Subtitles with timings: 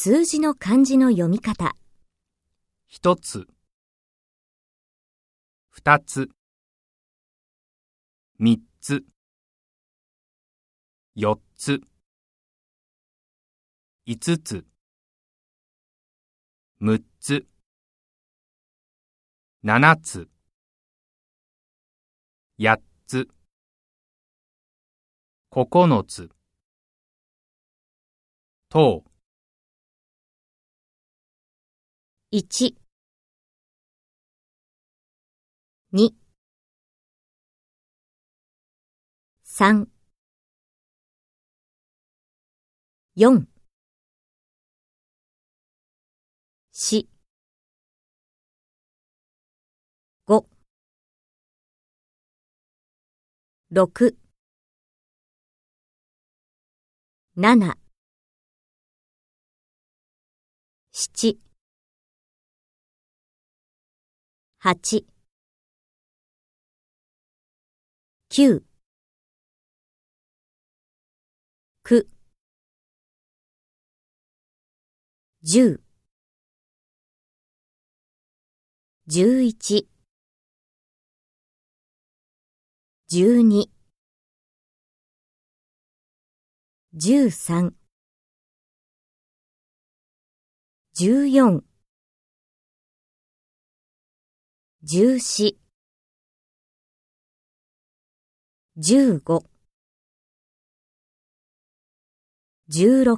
[0.00, 1.74] 数字の漢字の読み方。
[2.86, 3.48] 一つ、
[5.70, 6.30] 二つ、
[8.38, 9.04] 三つ、
[11.16, 11.80] 四つ、
[14.06, 14.64] 五つ、
[16.78, 17.48] 六つ、
[19.64, 20.28] 七つ、
[22.56, 23.28] 八つ、
[25.50, 26.30] 九つ、
[28.68, 29.07] 等、
[32.30, 32.76] 1、
[35.92, 36.14] 2、
[39.42, 39.88] 3、
[43.16, 43.46] 4、
[46.72, 47.08] 4、
[50.26, 50.46] 5、
[53.70, 54.16] 6、
[57.34, 57.78] 7、
[60.92, 61.47] 7、
[64.60, 65.06] 8、
[68.28, 68.64] 9、
[71.84, 72.08] 9、
[75.44, 75.80] 10、
[79.06, 79.88] 11、
[83.08, 83.70] 12、
[86.92, 87.74] 13、
[90.94, 91.67] 14、
[94.86, 95.58] 十、四、
[98.80, 99.44] 十五、
[102.70, 103.16] 十六、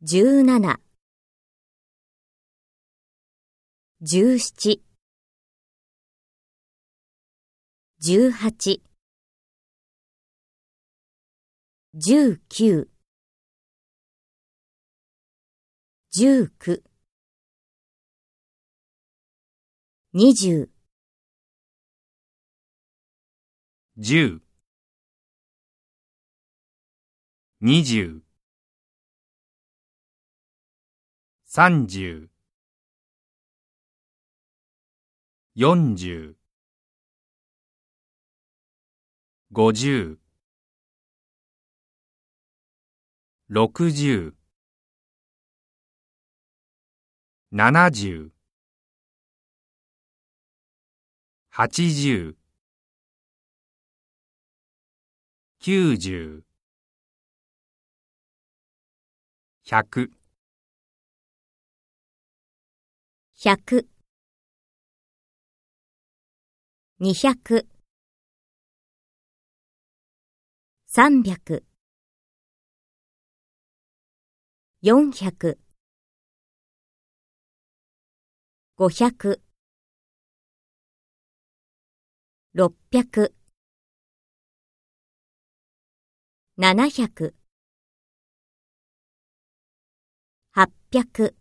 [0.00, 0.56] 十七、
[4.00, 4.82] 十七、
[8.00, 8.48] 十八、
[12.00, 12.88] 十九、
[16.10, 16.93] 十九、
[20.16, 20.70] 二十、
[23.96, 24.40] 十、
[27.58, 28.22] 二十、
[31.44, 32.30] 三十、
[35.52, 36.36] 四十、
[39.48, 40.20] 五十、
[43.48, 44.36] 六十、
[47.50, 48.33] 七十、
[51.56, 52.36] 八十、
[55.60, 56.42] 九十、
[59.62, 59.84] 百、
[63.38, 63.54] 百、
[66.98, 67.64] 二百、
[70.86, 71.32] 三百、
[74.82, 75.56] 四百、
[78.74, 79.43] 五百、
[82.56, 83.02] 六百、
[86.56, 87.34] 七百、
[90.52, 91.34] 八百、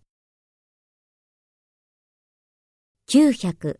[3.05, 3.79] 九百、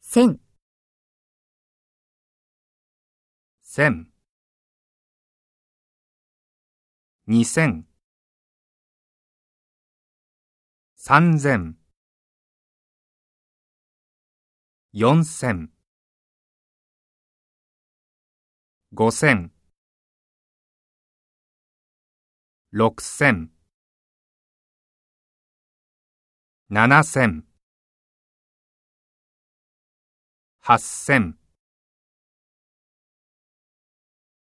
[0.00, 0.40] 千、
[3.60, 4.10] 千、
[7.26, 7.86] 二千、
[10.94, 11.76] 三千、
[14.96, 15.72] 四千、
[18.90, 19.50] 五千、
[22.70, 23.50] 六千、
[26.68, 27.44] 七千、
[30.60, 31.36] 八千、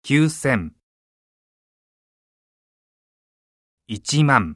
[0.01, 0.73] 九千、
[3.87, 4.55] 一万、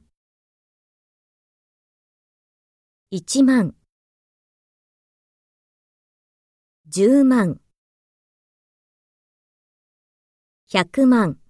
[3.09, 3.80] 一万、
[6.89, 7.59] 10万。
[10.67, 11.40] 100万。